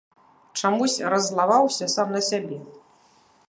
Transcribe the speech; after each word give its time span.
Чамусь 0.61 0.95
раззлаваўся 1.15 1.91
сам 1.97 2.17
на 2.17 2.21
сябе. 2.29 2.59